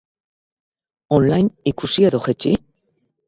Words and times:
On-line 1.17 1.53
ikusi 1.73 2.09
edo 2.11 2.21
jaitsi? 2.29 2.55